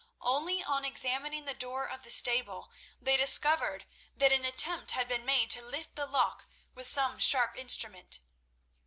Only 0.23 0.63
on 0.63 0.83
examining 0.83 1.45
the 1.45 1.53
door 1.53 1.85
of 1.87 2.01
the 2.01 2.09
stable 2.09 2.71
they 2.99 3.17
discovered 3.17 3.85
that 4.17 4.31
an 4.31 4.45
attempt 4.45 4.89
had 4.93 5.07
been 5.07 5.23
made 5.25 5.51
to 5.51 5.61
lift 5.61 5.95
the 5.95 6.07
lock 6.07 6.47
with 6.73 6.87
some 6.87 7.19
sharp 7.19 7.55
instrument. 7.55 8.19